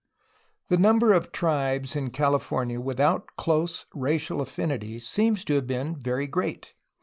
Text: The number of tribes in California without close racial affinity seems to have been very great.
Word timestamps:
The 0.69 0.79
number 0.79 1.13
of 1.13 1.31
tribes 1.31 1.95
in 1.95 2.09
California 2.09 2.81
without 2.81 3.27
close 3.37 3.85
racial 3.93 4.41
affinity 4.41 4.99
seems 4.99 5.45
to 5.45 5.53
have 5.53 5.67
been 5.67 5.95
very 5.95 6.25
great. 6.25 6.73